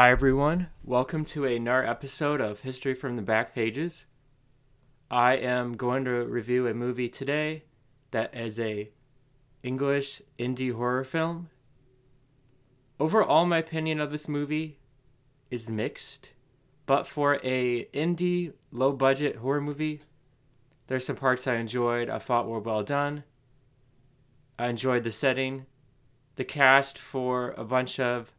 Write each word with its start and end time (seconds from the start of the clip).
Hi, 0.00 0.12
everyone. 0.12 0.68
Welcome 0.84 1.24
to 1.24 1.44
another 1.44 1.84
episode 1.84 2.40
of 2.40 2.60
History 2.60 2.94
from 2.94 3.16
the 3.16 3.22
Back 3.22 3.52
Pages. 3.52 4.06
I 5.10 5.32
am 5.32 5.76
going 5.76 6.04
to 6.04 6.24
review 6.24 6.68
a 6.68 6.72
movie 6.72 7.08
today 7.08 7.64
that 8.12 8.32
is 8.32 8.60
a 8.60 8.92
English 9.64 10.22
indie 10.38 10.72
horror 10.72 11.02
film. 11.02 11.50
Overall, 13.00 13.44
my 13.44 13.58
opinion 13.58 13.98
of 13.98 14.12
this 14.12 14.28
movie 14.28 14.78
is 15.50 15.68
mixed, 15.68 16.30
but 16.86 17.08
for 17.08 17.40
a 17.42 17.86
indie 17.86 18.52
low 18.70 18.92
budget 18.92 19.38
horror 19.38 19.60
movie, 19.60 20.02
there's 20.86 21.06
some 21.06 21.16
parts 21.16 21.48
I 21.48 21.56
enjoyed. 21.56 22.08
I 22.08 22.20
thought 22.20 22.46
were 22.46 22.60
well 22.60 22.84
done. 22.84 23.24
I 24.60 24.68
enjoyed 24.68 25.02
the 25.02 25.10
setting, 25.10 25.66
the 26.36 26.44
cast 26.44 26.98
for 26.98 27.50
a 27.56 27.64
bunch 27.64 27.98
of 27.98 28.30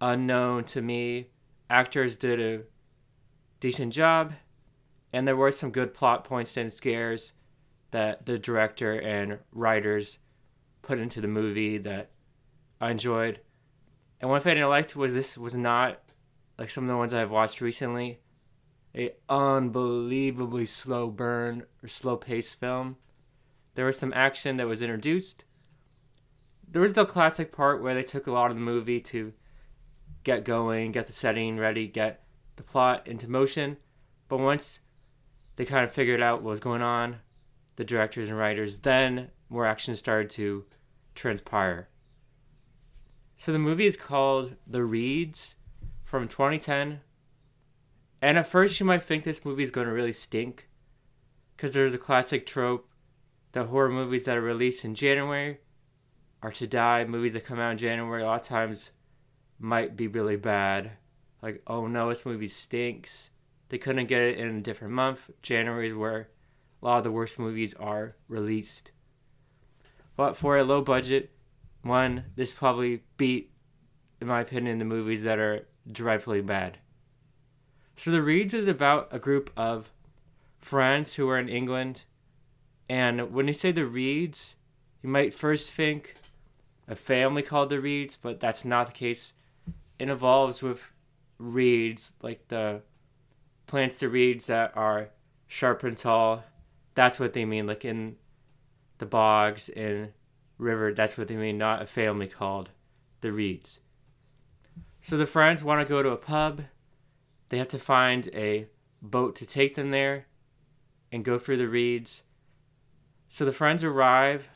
unknown 0.00 0.64
to 0.64 0.82
me. 0.82 1.28
Actors 1.68 2.16
did 2.16 2.40
a 2.40 2.64
decent 3.60 3.92
job, 3.92 4.32
and 5.12 5.26
there 5.26 5.36
were 5.36 5.52
some 5.52 5.70
good 5.70 5.94
plot 5.94 6.24
points 6.24 6.56
and 6.56 6.72
scares 6.72 7.34
that 7.90 8.26
the 8.26 8.38
director 8.38 8.94
and 8.94 9.38
writers 9.52 10.18
put 10.82 10.98
into 10.98 11.20
the 11.20 11.28
movie 11.28 11.78
that 11.78 12.10
I 12.80 12.90
enjoyed. 12.90 13.40
And 14.20 14.30
one 14.30 14.40
thing 14.40 14.60
I 14.60 14.66
liked 14.66 14.96
was 14.96 15.12
this 15.12 15.36
was 15.36 15.56
not 15.56 16.00
like 16.58 16.70
some 16.70 16.84
of 16.84 16.88
the 16.88 16.96
ones 16.96 17.14
I've 17.14 17.30
watched 17.30 17.60
recently, 17.60 18.20
a 18.94 19.12
unbelievably 19.28 20.66
slow 20.66 21.08
burn 21.08 21.64
or 21.82 21.88
slow 21.88 22.16
paced 22.16 22.60
film. 22.60 22.96
There 23.74 23.86
was 23.86 23.98
some 23.98 24.12
action 24.12 24.56
that 24.56 24.66
was 24.66 24.82
introduced. 24.82 25.44
There 26.68 26.82
was 26.82 26.92
the 26.92 27.06
classic 27.06 27.50
part 27.52 27.82
where 27.82 27.94
they 27.94 28.02
took 28.02 28.26
a 28.26 28.32
lot 28.32 28.50
of 28.50 28.56
the 28.56 28.62
movie 28.62 29.00
to 29.00 29.32
get 30.24 30.44
going, 30.44 30.92
get 30.92 31.06
the 31.06 31.12
setting 31.12 31.58
ready, 31.58 31.86
get 31.86 32.24
the 32.56 32.62
plot 32.62 33.06
into 33.06 33.28
motion. 33.28 33.76
But 34.28 34.38
once 34.38 34.80
they 35.56 35.64
kind 35.64 35.84
of 35.84 35.92
figured 35.92 36.20
out 36.20 36.42
what 36.42 36.50
was 36.50 36.60
going 36.60 36.82
on, 36.82 37.16
the 37.76 37.84
directors 37.84 38.28
and 38.28 38.38
writers, 38.38 38.80
then 38.80 39.30
more 39.48 39.66
action 39.66 39.96
started 39.96 40.30
to 40.30 40.64
transpire. 41.14 41.88
So 43.36 43.52
the 43.52 43.58
movie 43.58 43.86
is 43.86 43.96
called 43.96 44.56
The 44.66 44.84
Reeds 44.84 45.56
from 46.04 46.28
2010. 46.28 47.00
And 48.22 48.38
at 48.38 48.46
first, 48.46 48.78
you 48.78 48.86
might 48.86 49.02
think 49.02 49.24
this 49.24 49.44
movie 49.44 49.62
is 49.62 49.70
going 49.70 49.86
to 49.86 49.92
really 49.92 50.12
stink 50.12 50.68
because 51.56 51.72
there's 51.72 51.94
a 51.94 51.98
classic 51.98 52.46
trope 52.46 52.90
that 53.52 53.66
horror 53.66 53.88
movies 53.88 54.24
that 54.24 54.36
are 54.36 54.42
released 54.42 54.84
in 54.84 54.94
January 54.94 55.58
are 56.42 56.52
to 56.52 56.66
die. 56.66 57.04
Movies 57.04 57.32
that 57.32 57.44
come 57.44 57.58
out 57.58 57.72
in 57.72 57.78
January, 57.78 58.22
a 58.22 58.26
lot 58.26 58.40
of 58.40 58.46
times 58.46 58.90
might 59.60 59.96
be 59.96 60.08
really 60.08 60.36
bad. 60.36 60.92
Like, 61.42 61.62
oh 61.66 61.86
no, 61.86 62.08
this 62.08 62.26
movie 62.26 62.48
stinks. 62.48 63.30
They 63.68 63.78
couldn't 63.78 64.06
get 64.06 64.22
it 64.22 64.38
in 64.38 64.56
a 64.56 64.60
different 64.60 64.94
month. 64.94 65.30
January 65.42 65.88
is 65.88 65.94
where 65.94 66.28
a 66.82 66.86
lot 66.86 66.98
of 66.98 67.04
the 67.04 67.12
worst 67.12 67.38
movies 67.38 67.74
are 67.74 68.16
released. 68.26 68.90
But 70.16 70.36
for 70.36 70.56
a 70.56 70.64
low 70.64 70.82
budget 70.82 71.30
one, 71.82 72.24
this 72.36 72.52
probably 72.52 73.02
beat, 73.16 73.52
in 74.20 74.26
my 74.26 74.40
opinion, 74.40 74.78
the 74.78 74.84
movies 74.84 75.22
that 75.24 75.38
are 75.38 75.66
dreadfully 75.90 76.42
bad. 76.42 76.78
So 77.96 78.10
The 78.10 78.22
Reeds 78.22 78.54
is 78.54 78.68
about 78.68 79.08
a 79.10 79.18
group 79.18 79.50
of 79.56 79.90
friends 80.58 81.14
who 81.14 81.28
are 81.28 81.38
in 81.38 81.48
England. 81.48 82.04
And 82.88 83.32
when 83.32 83.46
you 83.46 83.54
say 83.54 83.72
the 83.72 83.86
Reeds, 83.86 84.56
you 85.02 85.08
might 85.08 85.34
first 85.34 85.72
think 85.72 86.14
a 86.88 86.96
family 86.96 87.42
called 87.42 87.70
the 87.70 87.80
Reeds, 87.80 88.18
but 88.20 88.40
that's 88.40 88.64
not 88.64 88.88
the 88.88 88.92
case 88.92 89.32
it 90.00 90.08
involves 90.08 90.62
with 90.62 90.90
reeds, 91.38 92.14
like 92.22 92.48
the 92.48 92.80
plants 93.66 93.98
to 93.98 94.08
reeds 94.08 94.46
that 94.46 94.72
are 94.74 95.10
sharp 95.46 95.84
and 95.84 95.96
tall. 95.96 96.42
That's 96.94 97.20
what 97.20 97.34
they 97.34 97.44
mean, 97.44 97.66
like 97.66 97.84
in 97.84 98.16
the 98.96 99.06
bogs 99.06 99.68
and 99.68 100.12
river. 100.56 100.94
That's 100.94 101.18
what 101.18 101.28
they 101.28 101.36
mean, 101.36 101.58
not 101.58 101.82
a 101.82 101.86
family 101.86 102.26
called 102.26 102.70
the 103.20 103.30
Reeds. 103.30 103.80
So 105.02 105.16
the 105.16 105.26
friends 105.26 105.62
want 105.62 105.86
to 105.86 105.90
go 105.90 106.02
to 106.02 106.10
a 106.10 106.16
pub. 106.16 106.62
They 107.50 107.58
have 107.58 107.68
to 107.68 107.78
find 107.78 108.28
a 108.32 108.68
boat 109.02 109.36
to 109.36 109.46
take 109.46 109.74
them 109.74 109.90
there 109.90 110.26
and 111.12 111.24
go 111.24 111.38
through 111.38 111.58
the 111.58 111.68
reeds. 111.68 112.22
So 113.28 113.44
the 113.44 113.52
friends 113.52 113.84
arrive 113.84 114.48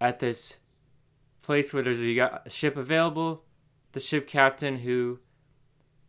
at 0.00 0.18
this 0.18 0.56
place 1.42 1.72
where 1.72 1.82
there's 1.82 2.02
a 2.02 2.40
ship 2.48 2.76
available 2.76 3.44
the 3.96 4.00
ship 4.00 4.28
captain 4.28 4.76
who 4.80 5.18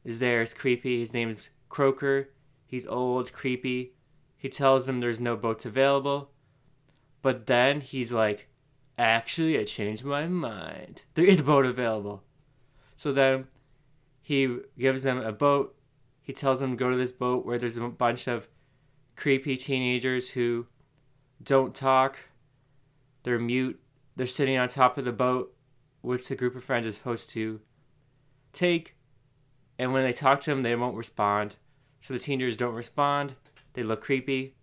is 0.03 0.19
there 0.19 0.41
is 0.41 0.53
creepy. 0.53 0.99
His 0.99 1.13
name's 1.13 1.49
Croker. 1.69 2.31
He's 2.65 2.85
old, 2.85 3.31
creepy. 3.31 3.93
He 4.35 4.49
tells 4.49 4.85
them 4.85 4.99
there's 4.99 5.21
no 5.21 5.37
boats 5.37 5.65
available. 5.65 6.31
But 7.21 7.45
then 7.45 7.79
he's 7.79 8.11
like, 8.11 8.49
actually, 8.97 9.57
I 9.57 9.63
changed 9.63 10.03
my 10.03 10.27
mind. 10.27 11.03
There 11.13 11.23
is 11.23 11.39
a 11.39 11.45
boat 11.45 11.65
available. 11.65 12.23
So 12.97 13.13
then 13.13 13.47
he 14.21 14.57
gives 14.77 15.03
them 15.03 15.19
a 15.19 15.31
boat. 15.31 15.73
He 16.21 16.33
tells 16.33 16.59
them 16.59 16.71
to 16.71 16.75
go 16.75 16.89
to 16.89 16.97
this 16.97 17.13
boat 17.13 17.45
where 17.45 17.57
there's 17.57 17.77
a 17.77 17.87
bunch 17.87 18.27
of 18.27 18.49
creepy 19.15 19.55
teenagers 19.55 20.31
who 20.31 20.67
don't 21.41 21.73
talk. 21.73 22.17
They're 23.23 23.39
mute. 23.39 23.79
They're 24.17 24.27
sitting 24.27 24.57
on 24.57 24.67
top 24.67 24.97
of 24.97 25.05
the 25.05 25.13
boat, 25.13 25.55
which 26.01 26.27
the 26.27 26.35
group 26.35 26.53
of 26.57 26.65
friends 26.65 26.85
is 26.85 26.95
supposed 26.95 27.29
to 27.29 27.61
take, 28.57 28.95
and 29.79 29.93
when 29.93 30.03
they 30.03 30.13
talk 30.13 30.41
to 30.41 30.49
them, 30.49 30.63
they 30.63 30.75
won't 30.75 30.97
respond. 30.97 31.55
So 32.01 32.13
the 32.13 32.19
teenagers 32.19 32.57
don't 32.57 32.73
respond. 32.73 33.35
They 33.73 33.83
look 33.83 34.01
creepy. 34.01 34.55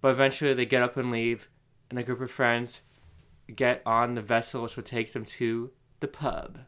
But 0.00 0.12
eventually 0.12 0.54
they 0.54 0.66
get 0.66 0.82
up 0.82 0.96
and 0.96 1.10
leave, 1.10 1.48
and 1.88 1.98
a 1.98 2.02
group 2.02 2.20
of 2.20 2.30
friends 2.30 2.82
get 3.54 3.82
on 3.84 4.14
the 4.14 4.22
vessel 4.22 4.62
which 4.62 4.76
will 4.76 4.82
take 4.82 5.12
them 5.12 5.24
to 5.24 5.70
the 6.00 6.08
pub. 6.08 6.60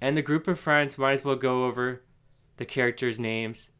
And 0.00 0.16
the 0.16 0.22
group 0.22 0.46
of 0.46 0.60
friends 0.60 0.96
might 0.96 1.12
as 1.12 1.24
well 1.24 1.36
go 1.36 1.64
over 1.64 2.04
the 2.56 2.64
characters' 2.64 3.18
names 3.18 3.70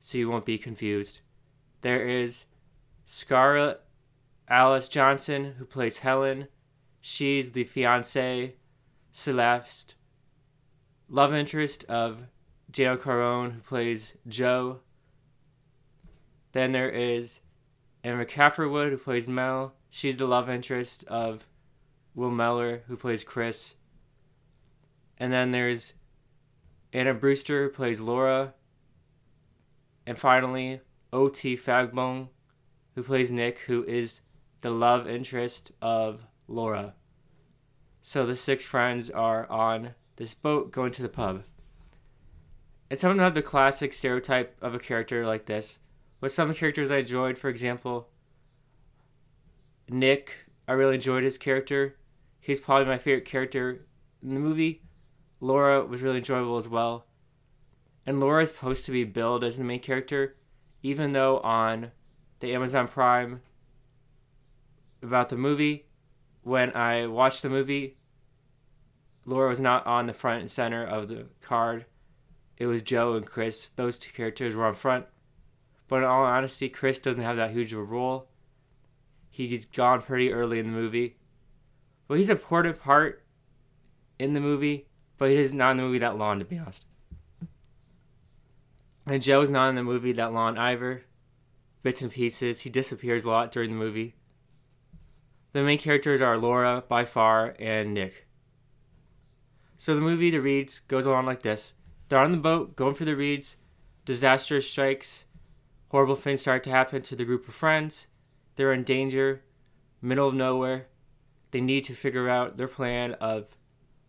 so 0.00 0.18
you 0.18 0.30
won't 0.30 0.46
be 0.46 0.58
confused. 0.58 1.20
There 1.82 2.06
is 2.06 2.46
Scarlett 3.04 3.80
Alice 4.48 4.88
Johnson, 4.88 5.54
who 5.58 5.64
plays 5.64 5.98
Helen. 5.98 6.48
She's 7.00 7.52
the 7.52 7.64
fiance, 7.64 8.54
Celeste 9.12 9.94
love 11.08 11.34
interest 11.34 11.84
of 11.84 12.22
Dale 12.70 12.96
Caron, 12.96 13.50
who 13.52 13.60
plays 13.60 14.14
Joe. 14.26 14.80
Then 16.52 16.72
there 16.72 16.90
is 16.90 17.40
Emma 18.04 18.24
Catherwood, 18.24 18.92
who 18.92 18.98
plays 18.98 19.28
Mel. 19.28 19.74
She's 19.90 20.16
the 20.16 20.26
love 20.26 20.48
interest 20.50 21.04
of 21.04 21.46
Will 22.14 22.30
Mellor, 22.30 22.82
who 22.88 22.96
plays 22.96 23.24
Chris. 23.24 23.74
And 25.18 25.32
then 25.32 25.50
there's 25.50 25.94
Anna 26.92 27.14
Brewster, 27.14 27.64
who 27.64 27.70
plays 27.70 28.00
Laura. 28.00 28.54
And 30.06 30.18
finally, 30.18 30.80
O.T. 31.12 31.56
Fagbong, 31.56 32.28
who 32.94 33.02
plays 33.02 33.32
Nick, 33.32 33.60
who 33.60 33.84
is 33.84 34.20
the 34.60 34.70
love 34.70 35.08
interest 35.08 35.72
of 35.80 36.26
Laura. 36.46 36.94
So 38.00 38.26
the 38.26 38.36
six 38.36 38.64
friends 38.64 39.10
are 39.10 39.50
on 39.50 39.94
this 40.18 40.34
boat 40.34 40.72
going 40.72 40.90
to 40.92 41.02
the 41.02 41.08
pub. 41.08 41.44
It's 42.90 43.02
to 43.02 43.14
have 43.18 43.34
the 43.34 43.42
classic 43.42 43.92
stereotype 43.92 44.56
of 44.60 44.74
a 44.74 44.78
character 44.78 45.24
like 45.24 45.46
this. 45.46 45.78
With 46.20 46.32
some 46.32 46.52
characters 46.54 46.90
I 46.90 46.98
enjoyed, 46.98 47.38
for 47.38 47.48
example, 47.48 48.08
Nick, 49.88 50.34
I 50.66 50.72
really 50.72 50.96
enjoyed 50.96 51.22
his 51.22 51.38
character. 51.38 51.96
He's 52.40 52.60
probably 52.60 52.86
my 52.86 52.98
favorite 52.98 53.26
character 53.26 53.86
in 54.22 54.34
the 54.34 54.40
movie. 54.40 54.82
Laura 55.40 55.84
was 55.86 56.02
really 56.02 56.18
enjoyable 56.18 56.58
as 56.58 56.68
well. 56.68 57.06
And 58.04 58.18
Laura 58.18 58.42
is 58.42 58.48
supposed 58.48 58.84
to 58.86 58.92
be 58.92 59.04
billed 59.04 59.44
as 59.44 59.56
the 59.56 59.64
main 59.64 59.80
character, 59.80 60.36
even 60.82 61.12
though 61.12 61.38
on 61.40 61.92
the 62.40 62.54
Amazon 62.54 62.88
Prime 62.88 63.42
about 65.00 65.28
the 65.28 65.36
movie, 65.36 65.86
when 66.42 66.74
I 66.74 67.06
watched 67.06 67.42
the 67.42 67.48
movie, 67.48 67.98
Laura 69.28 69.50
was 69.50 69.60
not 69.60 69.86
on 69.86 70.06
the 70.06 70.14
front 70.14 70.40
and 70.40 70.50
center 70.50 70.82
of 70.82 71.08
the 71.08 71.26
card. 71.42 71.84
It 72.56 72.64
was 72.64 72.80
Joe 72.80 73.12
and 73.12 73.26
Chris. 73.26 73.68
Those 73.68 73.98
two 73.98 74.10
characters 74.10 74.56
were 74.56 74.64
on 74.64 74.72
front. 74.72 75.04
But 75.86 75.98
in 75.98 76.04
all 76.04 76.24
honesty, 76.24 76.70
Chris 76.70 76.98
doesn't 76.98 77.22
have 77.22 77.36
that 77.36 77.50
huge 77.50 77.74
of 77.74 77.80
a 77.80 77.82
role. 77.82 78.30
He's 79.28 79.66
gone 79.66 80.00
pretty 80.00 80.32
early 80.32 80.58
in 80.58 80.66
the 80.66 80.72
movie. 80.72 81.18
Well, 82.08 82.16
he's 82.16 82.30
an 82.30 82.38
important 82.38 82.80
part 82.80 83.22
in 84.18 84.32
the 84.32 84.40
movie, 84.40 84.88
but 85.18 85.28
he 85.28 85.36
is 85.36 85.52
not 85.52 85.72
in 85.72 85.76
the 85.76 85.82
movie 85.82 85.98
that 85.98 86.16
long, 86.16 86.38
to 86.38 86.46
be 86.46 86.58
honest. 86.58 86.86
And 89.06 89.22
Joe's 89.22 89.50
not 89.50 89.68
in 89.68 89.74
the 89.74 89.82
movie 89.82 90.12
that 90.12 90.32
long 90.32 90.56
either. 90.56 91.02
Bits 91.82 92.00
and 92.00 92.10
pieces. 92.10 92.62
He 92.62 92.70
disappears 92.70 93.24
a 93.24 93.28
lot 93.28 93.52
during 93.52 93.70
the 93.70 93.76
movie. 93.76 94.14
The 95.52 95.62
main 95.62 95.78
characters 95.78 96.22
are 96.22 96.38
Laura, 96.38 96.82
by 96.88 97.04
far, 97.04 97.54
and 97.58 97.92
Nick. 97.92 98.27
So 99.80 99.94
the 99.94 100.00
movie, 100.00 100.30
The 100.30 100.40
Reeds, 100.40 100.80
goes 100.80 101.06
along 101.06 101.26
like 101.26 101.42
this. 101.42 101.74
They're 102.08 102.18
on 102.18 102.32
the 102.32 102.38
boat, 102.38 102.74
going 102.74 102.94
for 102.94 103.04
the 103.04 103.14
Reeds. 103.14 103.56
Disaster 104.04 104.60
strikes. 104.60 105.24
Horrible 105.90 106.16
things 106.16 106.40
start 106.40 106.64
to 106.64 106.70
happen 106.70 107.00
to 107.02 107.14
the 107.14 107.24
group 107.24 107.46
of 107.46 107.54
friends. 107.54 108.08
They're 108.56 108.72
in 108.72 108.82
danger, 108.82 109.44
middle 110.02 110.26
of 110.26 110.34
nowhere. 110.34 110.88
They 111.52 111.60
need 111.60 111.84
to 111.84 111.94
figure 111.94 112.28
out 112.28 112.56
their 112.56 112.66
plan 112.66 113.12
of 113.14 113.56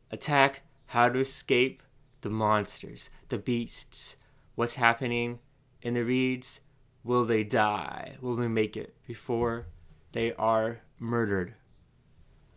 attack, 0.09 0.63
how 0.87 1.07
to 1.07 1.19
escape 1.19 1.83
the 2.21 2.31
monsters, 2.31 3.11
the 3.29 3.37
beasts, 3.37 4.15
what's 4.55 4.73
happening 4.73 5.37
in 5.83 5.93
the 5.93 6.03
reeds. 6.03 6.61
Will 7.03 7.25
they 7.25 7.43
die? 7.43 8.17
Will 8.21 8.35
they 8.35 8.47
make 8.47 8.75
it 8.75 8.95
before 9.05 9.67
they 10.13 10.33
are 10.33 10.81
murdered? 10.97 11.53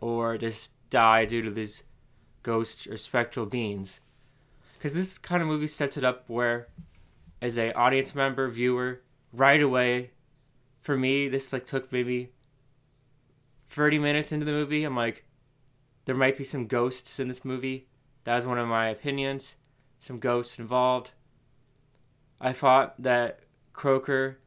Or 0.01 0.39
just 0.39 0.73
die 0.89 1.27
due 1.27 1.43
to 1.43 1.51
these 1.51 1.83
ghosts 2.43 2.87
or 2.87 2.97
spectral 2.97 3.47
beings? 3.47 4.01
Because 4.77 4.95
this 4.95 5.19
kind 5.19 5.43
of 5.43 5.49
movie 5.49 5.69
sets 5.69 5.97
it 5.97 6.05
up 6.05 6.25
where, 6.29 6.69
as 7.41 7.57
a 7.57 7.73
audience 7.75 8.15
member, 8.15 8.49
viewer, 8.49 9.03
right 9.33 9.63
away, 9.63 10.11
for 10.81 10.97
me, 10.97 11.29
this 11.29 11.53
like 11.53 11.67
took 11.67 11.93
maybe 11.93 12.33
30 13.71 13.99
minutes 13.99 14.33
into 14.33 14.45
the 14.45 14.53
movie. 14.53 14.85
I'm 14.85 14.97
like, 14.97 15.25
there 16.05 16.15
might 16.15 16.37
be 16.37 16.45
some 16.45 16.67
ghosts 16.67 17.21
in 17.21 17.29
this 17.29 17.45
movie. 17.45 17.87
That 18.25 18.35
was 18.35 18.47
one 18.47 18.59
of 18.59 18.69
my 18.69 18.89
opinions. 18.89 19.55
Some 20.01 20.19
ghosts 20.19 20.59
involved. 20.59 21.13
I 22.41 22.53
thought 22.53 23.01
that 23.01 23.41
Croker, 23.73 24.39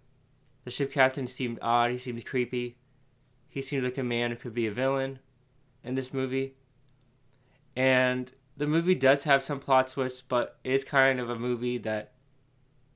the 0.66 0.72
ship 0.72 0.92
captain, 0.92 1.28
seemed 1.28 1.60
odd. 1.62 1.92
He 1.92 1.98
seemed 1.98 2.26
creepy. 2.26 2.78
He 3.48 3.62
seemed 3.62 3.86
like 3.86 3.98
a 3.98 4.04
man 4.04 4.32
who 4.32 4.38
could 4.38 4.54
be 4.54 4.68
a 4.68 4.72
villain 4.72 5.20
in 5.84 5.96
this 5.96 6.14
movie. 6.14 6.56
And 7.76 8.32
the 8.58 8.68
movie 8.68 8.96
does 8.96 9.24
have 9.24 9.44
some 9.44 9.60
plot 9.60 9.88
twists, 9.88 10.22
but 10.22 10.58
it 10.64 10.72
is 10.72 10.84
kind 10.84 11.20
of 11.20 11.30
a 11.30 11.38
movie 11.38 11.78
that 11.80 12.14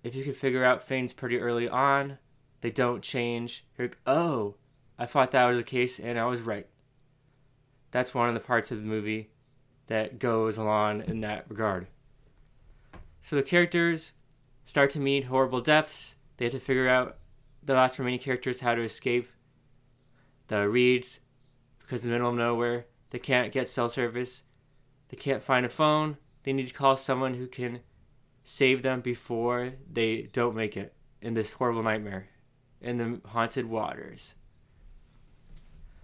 if 0.03 0.15
you 0.15 0.23
can 0.23 0.33
figure 0.33 0.63
out 0.63 0.87
things 0.87 1.11
pretty 1.11 1.39
early 1.39 1.67
on, 1.67 2.17
they 2.61 2.71
don't 2.71 3.01
change. 3.01 3.65
You're 3.77 3.87
like, 3.87 3.97
oh, 4.05 4.55
I 4.97 5.05
thought 5.05 5.31
that 5.31 5.45
was 5.45 5.57
the 5.57 5.63
case, 5.63 5.99
and 5.99 6.17
I 6.17 6.25
was 6.25 6.41
right. 6.41 6.67
That's 7.91 8.13
one 8.13 8.29
of 8.29 8.33
the 8.33 8.39
parts 8.39 8.71
of 8.71 8.77
the 8.77 8.87
movie 8.87 9.31
that 9.87 10.19
goes 10.19 10.57
along 10.57 11.03
in 11.07 11.21
that 11.21 11.45
regard. 11.49 11.87
So 13.21 13.35
the 13.35 13.43
characters 13.43 14.13
start 14.63 14.89
to 14.91 14.99
meet 14.99 15.25
horrible 15.25 15.61
deaths. 15.61 16.15
They 16.37 16.45
have 16.45 16.53
to 16.53 16.59
figure 16.59 16.87
out 16.87 17.17
the 17.63 17.73
last 17.73 17.99
remaining 17.99 18.19
characters 18.19 18.61
how 18.61 18.75
to 18.75 18.83
escape 18.83 19.29
the 20.47 20.69
reeds 20.69 21.19
because 21.79 22.03
in 22.03 22.11
the 22.11 22.15
middle 22.15 22.29
of 22.29 22.35
nowhere 22.35 22.85
they 23.09 23.19
can't 23.19 23.51
get 23.51 23.67
cell 23.67 23.89
service. 23.89 24.43
They 25.09 25.17
can't 25.17 25.43
find 25.43 25.65
a 25.65 25.69
phone. 25.69 26.17
They 26.43 26.53
need 26.53 26.67
to 26.67 26.73
call 26.73 26.95
someone 26.95 27.33
who 27.33 27.47
can 27.47 27.81
save 28.43 28.81
them 28.81 29.01
before 29.01 29.73
they 29.91 30.23
don't 30.33 30.55
make 30.55 30.77
it 30.77 30.93
in 31.21 31.33
this 31.33 31.53
horrible 31.53 31.83
nightmare 31.83 32.29
in 32.81 32.97
the 32.97 33.21
haunted 33.29 33.65
waters. 33.65 34.35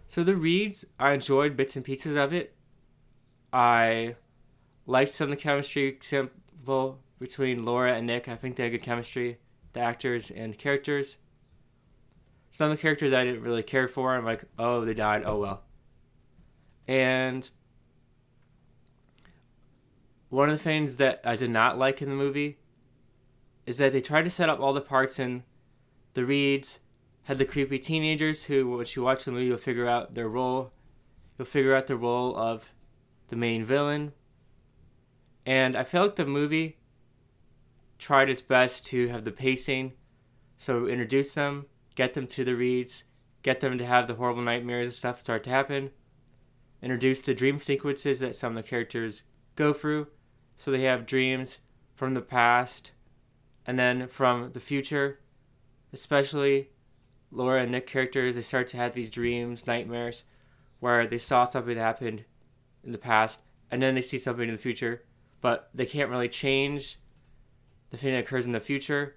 So 0.08 0.24
the 0.24 0.36
reeds, 0.36 0.86
I 1.00 1.14
enjoyed 1.14 1.58
bits 1.58 1.76
and 1.76 1.84
pieces 1.84 2.16
of 2.16 2.34
it. 2.34 2.56
I 3.52 4.16
liked 4.86 5.12
some 5.12 5.32
of 5.32 5.38
the 5.38 5.42
chemistry 5.42 5.88
example 5.88 7.00
between 7.20 7.66
Laura 7.66 7.94
and 7.94 8.08
Nick. 8.08 8.28
I 8.28 8.36
think 8.36 8.56
they 8.56 8.64
had 8.64 8.74
good 8.74 8.84
chemistry, 8.84 9.40
the 9.74 9.80
actors 9.80 10.30
and 10.32 10.54
the 10.54 10.58
characters. 10.58 11.18
Some 12.52 12.72
of 12.72 12.78
the 12.78 12.82
characters 12.82 13.14
I 13.14 13.24
didn't 13.24 13.42
really 13.42 13.64
care 13.64 13.88
for. 13.88 14.16
I'm 14.16 14.26
like, 14.26 14.44
oh, 14.60 14.86
they 14.86 14.94
died. 14.94 15.24
Oh 15.26 15.40
well. 15.40 15.64
And 16.88 17.50
one 20.30 20.50
of 20.50 20.58
the 20.58 20.64
things 20.64 20.98
that 20.98 21.22
I 21.24 21.36
did 21.36 21.52
not 21.52 21.78
like 21.78 22.02
in 22.02 22.10
the 22.10 22.16
movie 22.16 22.58
is 23.66 23.78
that 23.78 23.94
they 23.94 24.02
tried 24.02 24.24
to 24.24 24.30
set 24.30 24.50
up 24.50 24.60
all 24.60 24.74
the 24.74 24.82
parts 24.82 25.20
in 25.20 25.44
the 26.14 26.26
Reeds 26.26 26.80
had 27.24 27.38
the 27.38 27.46
creepy 27.46 27.80
teenagers 27.80 28.46
who, 28.46 28.70
once 28.70 28.96
you 28.96 29.02
watch 29.02 29.26
the 29.26 29.32
movie, 29.32 29.48
you'll 29.48 29.58
figure 29.58 29.88
out 29.88 30.14
their 30.14 30.30
role. 30.30 30.72
You'll 31.38 31.48
figure 31.48 31.76
out 31.76 31.88
the 31.88 31.98
role 31.98 32.38
of 32.38 32.72
the 33.30 33.36
main 33.36 33.64
villain. 33.66 34.14
And 35.46 35.76
I 35.76 35.84
felt 35.84 36.10
like 36.10 36.16
the 36.16 36.26
movie 36.26 36.78
tried 37.98 38.30
its 38.30 38.42
best 38.42 38.86
to 38.86 39.08
have 39.08 39.26
the 39.26 39.32
pacing. 39.32 39.94
So 40.58 40.88
introduce 40.88 41.34
them, 41.34 41.66
get 41.96 42.14
them 42.14 42.28
to 42.28 42.44
the 42.44 42.56
reeds, 42.56 43.04
get 43.42 43.60
them 43.60 43.78
to 43.78 43.86
have 43.86 44.08
the 44.08 44.16
horrible 44.16 44.44
nightmares 44.44 44.88
and 44.88 44.94
stuff 44.94 45.20
start 45.20 45.44
to 45.46 45.50
happen. 45.50 45.92
Introduce 46.82 47.22
the 47.22 47.34
dream 47.34 47.58
sequences 47.58 48.20
that 48.20 48.36
some 48.36 48.56
of 48.56 48.64
the 48.64 48.70
characters 48.70 49.24
go 49.56 49.74
through. 49.74 50.08
So 50.56 50.72
they 50.72 50.82
have 50.82 51.06
dreams 51.06 51.60
from 51.94 52.14
the 52.14 52.22
past 52.22 52.92
and 53.66 53.80
then 53.80 54.08
from 54.08 54.52
the 54.52 54.60
future, 54.60 55.20
especially 55.92 56.70
Laura 57.32 57.64
and 57.64 57.72
Nick 57.72 57.88
characters, 57.88 58.36
they 58.36 58.42
start 58.42 58.68
to 58.68 58.78
have 58.78 58.94
these 58.94 59.10
dreams, 59.10 59.66
nightmares, 59.66 60.24
where 60.80 61.08
they 61.08 61.18
saw 61.18 61.44
something 61.44 61.76
that 61.76 61.82
happened 61.82 62.26
in 62.84 62.92
the 62.92 62.98
past, 62.98 63.42
and 63.72 63.82
then 63.82 63.96
they 63.96 64.02
see 64.02 64.18
something 64.18 64.48
in 64.48 64.54
the 64.54 64.62
future, 64.62 65.04
but 65.42 65.70
they 65.74 65.86
can't 65.86 66.12
really 66.12 66.30
change 66.30 67.00
the 67.90 67.98
thing 67.98 68.14
that 68.14 68.20
occurs 68.20 68.46
in 68.46 68.52
the 68.52 68.60
future. 68.60 69.16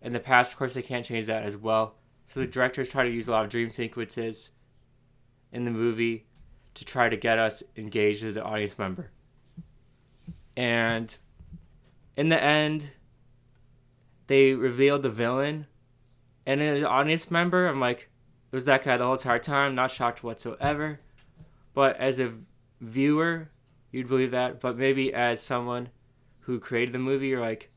In 0.00 0.12
the 0.12 0.20
past, 0.20 0.52
of 0.52 0.58
course, 0.58 0.74
they 0.74 0.82
can't 0.82 1.04
change 1.04 1.26
that 1.26 1.42
as 1.42 1.56
well. 1.56 1.96
So 2.26 2.40
the 2.40 2.46
directors 2.46 2.88
try 2.88 3.04
to 3.04 3.10
use 3.10 3.28
a 3.28 3.32
lot 3.32 3.44
of 3.44 3.50
dream 3.50 3.70
sequences 3.70 4.50
in 5.52 5.64
the 5.64 5.70
movie 5.70 6.26
to 6.74 6.84
try 6.84 7.08
to 7.08 7.16
get 7.16 7.38
us 7.38 7.62
engaged 7.76 8.24
as 8.24 8.36
an 8.36 8.42
audience 8.42 8.78
member. 8.78 9.10
And 10.56 11.16
in 12.16 12.28
the 12.28 12.42
end, 12.42 12.90
they 14.26 14.54
revealed 14.54 15.02
the 15.02 15.10
villain 15.10 15.66
and 16.46 16.62
as 16.62 16.80
an 16.80 16.86
audience 16.86 17.30
member, 17.30 17.66
I'm 17.66 17.80
like, 17.80 18.10
it 18.52 18.54
was 18.54 18.66
that 18.66 18.84
guy 18.84 18.96
the 18.96 19.04
whole 19.04 19.14
entire 19.14 19.38
time, 19.38 19.74
not 19.74 19.90
shocked 19.90 20.22
whatsoever. 20.22 21.00
But 21.72 21.96
as 21.96 22.20
a 22.20 22.34
viewer, 22.80 23.50
you'd 23.90 24.08
believe 24.08 24.32
that. 24.32 24.60
But 24.60 24.76
maybe 24.76 25.12
as 25.12 25.40
someone 25.40 25.88
who 26.40 26.60
created 26.60 26.94
the 26.94 26.98
movie, 26.98 27.28
you're 27.28 27.40
like, 27.40 27.70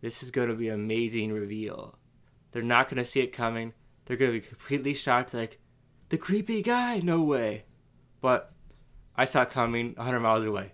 this 0.00 0.22
is 0.22 0.30
going 0.30 0.48
to 0.48 0.54
be 0.54 0.68
an 0.68 0.74
amazing 0.74 1.32
reveal. 1.32 1.98
They're 2.52 2.62
not 2.62 2.88
going 2.88 2.98
to 2.98 3.04
see 3.04 3.20
it 3.20 3.32
coming. 3.32 3.72
They're 4.04 4.16
going 4.16 4.32
to 4.32 4.40
be 4.40 4.46
completely 4.46 4.94
shocked, 4.94 5.34
like, 5.34 5.58
the 6.08 6.16
creepy 6.16 6.62
guy? 6.62 7.00
No 7.00 7.22
way. 7.22 7.64
But 8.20 8.52
I 9.16 9.24
saw 9.24 9.42
it 9.42 9.50
coming 9.50 9.94
100 9.96 10.20
miles 10.20 10.44
away. 10.44 10.72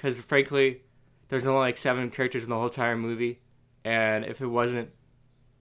Because 0.00 0.18
frankly, 0.18 0.80
there's 1.28 1.46
only 1.46 1.60
like 1.60 1.76
seven 1.76 2.08
characters 2.08 2.44
in 2.44 2.48
the 2.48 2.56
whole 2.56 2.68
entire 2.68 2.96
movie. 2.96 3.42
And 3.84 4.24
if 4.24 4.40
it 4.40 4.46
wasn't 4.46 4.88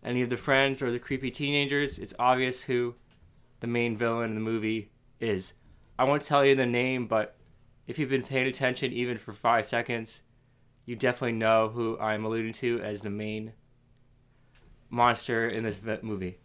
any 0.02 0.22
of 0.22 0.30
the 0.30 0.38
friends 0.38 0.82
or 0.82 0.92
the 0.92 0.98
creepy 0.98 1.30
teenagers, 1.30 2.00
it's 2.00 2.14
obvious 2.18 2.64
who 2.64 2.96
the 3.60 3.68
main 3.68 3.98
villain 3.98 4.30
in 4.30 4.36
the 4.36 4.42
movie 4.42 4.92
is. 5.20 5.56
I 5.98 6.06
won't 6.06 6.22
tell 6.22 6.46
you 6.46 6.56
the 6.56 6.66
name, 6.66 7.06
but 7.06 7.36
if 7.86 8.00
you've 8.00 8.10
been 8.10 8.24
paying 8.24 8.48
attention 8.48 8.94
even 8.94 9.18
for 9.18 9.34
five 9.34 9.66
seconds, 9.66 10.22
you 10.86 10.96
definitely 10.96 11.34
know 11.34 11.68
who 11.68 12.00
I'm 12.00 12.24
alluding 12.24 12.54
to 12.54 12.80
as 12.80 13.02
the 13.02 13.10
main 13.10 13.52
monster 14.90 15.50
in 15.50 15.66
this 15.66 15.82
movie. 16.02 16.38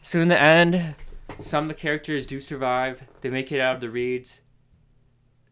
So, 0.00 0.22
in 0.22 0.28
the 0.28 0.40
end, 0.40 0.94
some 1.40 1.64
of 1.64 1.68
the 1.68 1.74
characters 1.74 2.24
do 2.24 2.40
survive. 2.40 3.02
They 3.20 3.28
make 3.28 3.52
it 3.52 3.60
out 3.60 3.74
of 3.74 3.80
the 3.82 3.90
reeds. 3.90 4.40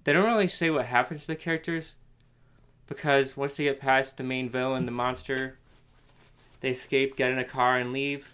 They 0.06 0.12
don't 0.12 0.24
really 0.24 0.46
say 0.46 0.70
what 0.70 0.86
happens 0.86 1.22
to 1.22 1.26
the 1.26 1.34
characters 1.34 1.96
because 2.86 3.36
once 3.36 3.56
they 3.56 3.64
get 3.64 3.80
past 3.80 4.16
the 4.16 4.22
main 4.22 4.48
villain, 4.48 4.86
the 4.86 4.92
monster, 4.92 5.58
they 6.60 6.70
escape, 6.70 7.16
get 7.16 7.32
in 7.32 7.40
a 7.40 7.44
car, 7.44 7.74
and 7.74 7.92
leave. 7.92 8.32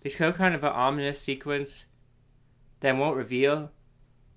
They 0.00 0.08
show 0.08 0.32
kind 0.32 0.54
of 0.54 0.64
an 0.64 0.72
ominous 0.72 1.20
sequence 1.20 1.84
that 2.80 2.96
won't 2.96 3.18
reveal. 3.18 3.70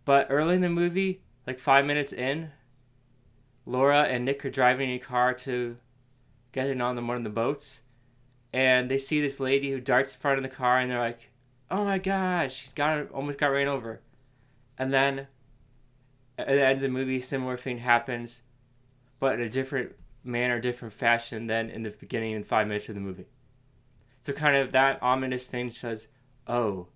But 0.04 0.28
early 0.30 0.56
in 0.56 0.62
the 0.62 0.68
movie, 0.68 1.22
like 1.48 1.58
five 1.58 1.86
minutes 1.86 2.12
in, 2.12 2.52
Laura 3.66 4.02
and 4.02 4.26
Nick 4.26 4.44
are 4.44 4.50
driving 4.50 4.90
in 4.90 4.98
a 4.98 5.00
car 5.00 5.34
to 5.36 5.78
get 6.52 6.68
in 6.68 6.82
on 6.82 6.98
the 6.98 7.02
one 7.02 7.16
of 7.16 7.24
the 7.24 7.30
boats. 7.30 7.84
And 8.52 8.92
they 8.92 8.98
see 8.98 9.22
this 9.22 9.40
lady 9.40 9.72
who 9.72 9.80
darts 9.80 10.16
in 10.16 10.20
front 10.20 10.38
of 10.38 10.44
the 10.44 10.54
car, 10.54 10.80
and 10.80 10.92
they're 10.92 11.00
like, 11.00 11.30
"Oh 11.72 11.86
my 11.86 11.98
gosh, 11.98 12.54
she's 12.54 12.74
got 12.74 13.10
almost 13.12 13.40
got 13.40 13.48
ran 13.48 13.70
over." 13.70 14.02
And 14.78 14.92
then 14.92 15.28
at 16.38 16.48
the 16.48 16.66
end 16.66 16.78
of 16.78 16.82
the 16.82 16.90
movie, 16.90 17.20
similar 17.20 17.58
thing 17.58 17.80
happens, 17.80 18.44
but 19.20 19.36
in 19.36 19.42
a 19.42 19.50
different 19.50 19.94
manner, 20.24 20.60
different 20.60 20.94
fashion 20.94 21.48
than 21.48 21.70
in 21.70 21.84
the 21.84 21.92
beginning 21.92 22.34
and 22.34 22.46
five 22.46 22.68
minutes 22.68 22.90
of 22.90 22.96
the 22.96 23.02
movie. 23.02 23.28
So 24.22 24.34
kind 24.34 24.56
of 24.56 24.72
that 24.72 25.02
ominous 25.02 25.46
thing 25.46 25.70
says, 25.70 26.08
oh, 26.48 26.88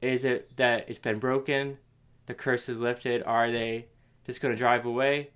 is 0.00 0.24
it 0.24 0.56
that 0.56 0.88
it's 0.88 0.98
been 0.98 1.18
broken, 1.18 1.78
the 2.26 2.34
curse 2.34 2.68
is 2.68 2.80
lifted? 2.80 3.22
Are 3.24 3.50
they 3.50 3.86
just 4.24 4.40
going 4.40 4.54
to 4.54 4.58
drive 4.58 4.84
away, 4.84 5.30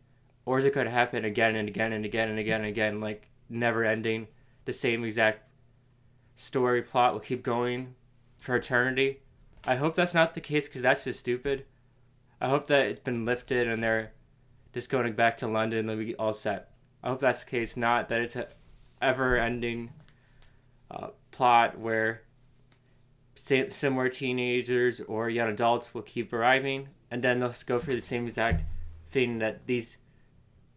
or 0.45 0.59
is 0.59 0.65
it 0.65 0.75
going 0.75 0.87
to 0.87 0.93
happen 0.93 1.25
again 1.25 1.57
and 1.57 1.69
again 1.69 1.93
and 1.93 2.05
again 2.05 2.29
and 2.29 2.39
again 2.39 2.61
and 2.61 2.69
again, 2.69 3.01
like 3.01 3.29
never 3.49 3.85
ending? 3.85 4.29
The 4.65 4.73
same 4.73 5.05
exact 5.05 5.49
story 6.37 6.83
plot 6.83 7.13
will 7.13 7.21
keep 7.21 7.43
going 7.43 7.95
for 8.39 8.57
eternity. 8.57 9.21
I 9.67 9.77
hope 9.77 9.95
that's 9.95 10.15
not 10.15 10.35
the 10.35 10.41
case 10.41 10.69
because 10.69 10.83
that's 10.83 11.05
just 11.05 11.21
stupid. 11.21 11.67
I 12.41 12.49
hope 12.49 12.69
that 12.69 12.87
it's 12.87 13.01
been 13.01 13.25
lifted 13.25 13.69
and 13.69 13.83
they're 13.83 14.13
just 14.73 14.89
going 14.89 15.13
back 15.13 15.37
to 15.39 15.47
London, 15.47 15.87
then 15.87 15.99
we 15.99 16.15
all 16.15 16.33
set. 16.33 16.71
I 17.03 17.09
hope 17.09 17.21
that's 17.21 17.45
the 17.45 17.51
case. 17.51 17.77
Not 17.77 18.09
that 18.09 18.21
it's 18.21 18.37
a 18.37 18.49
ever-ending 19.03 19.91
uh, 20.91 21.09
plot 21.31 21.79
where 21.79 22.23
similar 23.35 24.09
teenagers 24.09 25.01
or 25.01 25.31
young 25.31 25.49
adults 25.49 25.95
will 25.95 26.03
keep 26.03 26.33
arriving, 26.33 26.89
and 27.11 27.23
then 27.23 27.41
they'll 27.41 27.55
go 27.67 27.79
through 27.79 27.97
the 27.97 28.01
same 28.01 28.25
exact 28.25 28.65
thing 29.09 29.39
that 29.39 29.67
these 29.67 29.99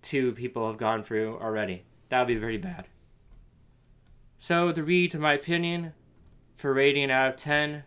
two 0.01 0.31
people 0.31 0.67
have 0.67 0.77
gone 0.77 1.03
through 1.03 1.37
already. 1.39 1.83
That 2.09 2.19
would 2.19 2.27
be 2.27 2.35
very 2.35 2.57
bad. 2.57 2.87
So 4.37 4.71
the 4.71 4.83
Reeds, 4.83 5.15
in 5.15 5.21
my 5.21 5.33
opinion, 5.33 5.93
for 6.55 6.73
rating 6.73 7.11
out 7.11 7.29
of 7.29 7.35
ten, 7.35 7.83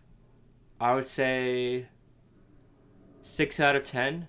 I 0.80 0.94
would 0.94 1.04
say 1.04 1.86
six 3.26 3.58
out 3.58 3.74
of 3.74 3.82
ten. 3.82 4.28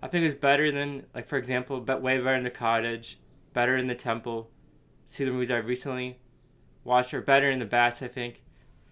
I 0.00 0.06
think 0.06 0.24
it's 0.24 0.40
better 0.40 0.70
than, 0.70 1.06
like 1.12 1.26
for 1.26 1.36
example, 1.36 1.80
but 1.80 2.00
way 2.00 2.18
better 2.18 2.36
in 2.36 2.44
the 2.44 2.50
cottage, 2.50 3.18
better 3.52 3.76
in 3.76 3.88
the 3.88 3.96
temple. 3.96 4.50
See 5.06 5.24
the 5.24 5.32
movies 5.32 5.50
I've 5.50 5.66
recently 5.66 6.20
watched 6.84 7.12
are 7.14 7.20
better 7.20 7.50
in 7.50 7.58
the 7.58 7.64
bats. 7.64 8.02
I 8.02 8.08
think. 8.08 8.42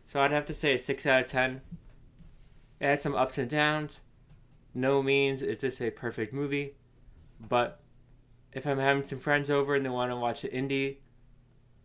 So 0.06 0.20
I'd 0.20 0.32
have 0.32 0.44
to 0.46 0.52
say 0.52 0.74
a 0.74 0.78
six 0.78 1.06
out 1.06 1.22
of 1.22 1.26
ten. 1.26 1.60
It 2.80 2.86
had 2.86 3.00
some 3.00 3.14
ups 3.14 3.38
and 3.38 3.48
downs. 3.48 4.00
No 4.74 5.00
means 5.00 5.42
is 5.42 5.60
this 5.60 5.80
a 5.80 5.90
perfect 5.90 6.32
movie, 6.32 6.74
but 7.40 7.80
if 8.52 8.66
I'm 8.66 8.78
having 8.78 9.04
some 9.04 9.20
friends 9.20 9.48
over 9.48 9.76
and 9.76 9.84
they 9.84 9.90
want 9.90 10.10
to 10.10 10.16
watch 10.16 10.42
an 10.42 10.50
indie, 10.50 10.96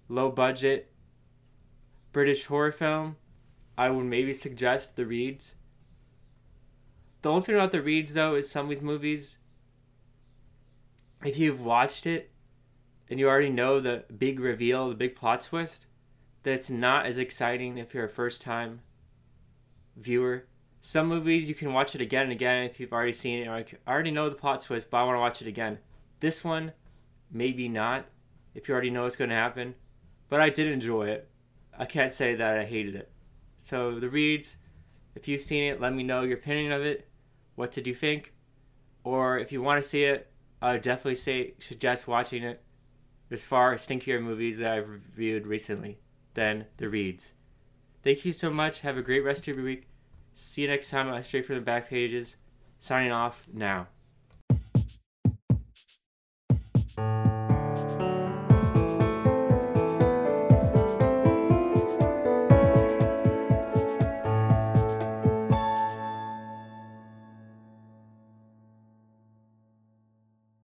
low 0.07 0.31
budget 0.31 0.91
British 2.12 2.45
horror 2.45 2.71
film, 2.71 3.17
I 3.77 3.91
would 3.91 4.05
maybe 4.05 4.33
suggest 4.33 4.95
The 4.95 5.05
Reeds. 5.05 5.53
The 7.22 7.30
only 7.30 7.42
thing 7.42 7.56
about 7.56 7.72
The 7.72 7.82
Reeds, 7.82 8.14
though, 8.14 8.36
is 8.36 8.50
some 8.50 8.66
of 8.66 8.70
these 8.70 8.82
movies, 8.82 9.38
if 11.24 11.38
you've 11.38 11.64
watched 11.64 12.08
it 12.08 12.32
and 13.10 13.20
you 13.20 13.28
already 13.28 13.50
know 13.50 13.80
the 13.80 14.06
big 14.18 14.40
reveal, 14.40 14.88
the 14.88 14.96
big 14.96 15.16
plot 15.16 15.42
twist, 15.42 15.86
that 16.44 16.54
it's 16.54 16.70
not 16.70 17.06
as 17.06 17.18
exciting 17.18 17.78
if 17.78 17.94
you're 17.94 18.06
a 18.06 18.10
first 18.10 18.42
time 18.42 18.82
viewer. 19.98 20.46
Some 20.80 21.08
movies 21.08 21.50
you 21.50 21.56
can 21.56 21.74
watch 21.74 21.94
it 21.94 22.00
again 22.00 22.24
and 22.24 22.32
again 22.32 22.64
if 22.64 22.80
you've 22.80 22.94
already 22.94 23.12
seen 23.12 23.44
it. 23.44 23.50
Like, 23.50 23.82
I 23.86 23.92
already 23.92 24.12
know 24.12 24.30
the 24.30 24.36
plot 24.36 24.62
twist, 24.62 24.90
but 24.90 24.98
I 24.98 25.04
want 25.04 25.18
to 25.18 25.20
watch 25.20 25.42
it 25.42 25.48
again. 25.48 25.80
This 26.22 26.42
one, 26.42 26.72
maybe 27.30 27.68
not, 27.68 28.06
if 28.56 28.70
you 28.70 28.74
already 28.74 28.90
know 28.90 29.04
what's 29.04 29.18
going 29.18 29.30
to 29.30 29.36
happen. 29.36 29.76
But 30.30 30.40
I 30.40 30.50
did 30.50 30.68
enjoy 30.68 31.08
it. 31.08 31.28
I 31.78 31.84
can't 31.86 32.14
say 32.14 32.36
that 32.36 32.58
I 32.58 32.64
hated 32.64 32.96
it. 32.96 33.12
So 33.58 34.00
the 34.00 34.10
Reeds, 34.10 34.56
if 35.16 35.28
you've 35.28 35.42
seen 35.42 35.66
it, 35.66 35.82
let 35.82 35.94
me 35.94 36.04
know 36.04 36.22
your 36.22 36.38
opinion 36.38 36.72
of 36.72 36.82
it. 36.82 37.09
What 37.60 37.74
did 37.74 37.88
you 37.88 37.94
think? 37.94 38.32
Or 39.04 39.38
if 39.38 39.51
you 39.51 39.62
want 39.62 39.84
to 39.84 39.88
see 39.89 40.06
it, 40.06 40.32
I 40.62 40.72
would 40.72 40.82
definitely 40.82 41.16
say 41.16 41.56
suggest 41.60 42.08
watching 42.08 42.42
it. 42.42 42.63
There's 43.28 43.44
far 43.44 43.75
stinkier 43.75 44.24
movies 44.24 44.60
that 44.60 44.72
I've 44.72 44.88
reviewed 44.88 45.46
recently 45.46 46.00
than 46.36 46.68
the 46.78 46.88
Reeds. 46.88 47.34
Thank 48.01 48.24
you 48.24 48.32
so 48.32 48.50
much. 48.50 48.80
Have 48.80 48.96
a 48.96 49.01
great 49.01 49.25
rest 49.25 49.46
of 49.50 49.58
your 49.58 49.66
week. 49.66 49.89
See 50.32 50.62
you 50.62 50.70
next 50.70 50.89
time 50.89 51.10
on 51.10 51.22
Straight 51.22 51.48
from 51.48 51.56
the 51.56 51.62
Back 51.62 51.89
Pages. 51.89 52.38
Signing 52.78 53.12
off 53.12 53.46
now. 53.51 53.88